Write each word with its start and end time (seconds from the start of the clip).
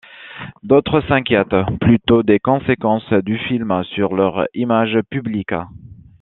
D'autres 0.63 1.01
s'inquiètent 1.07 1.79
plutôt 1.79 2.23
des 2.23 2.39
conséquences 2.39 3.13
du 3.13 3.37
film 3.37 3.83
sur 3.83 4.15
leur 4.15 4.45
image 4.55 4.97
publique. 5.11 5.51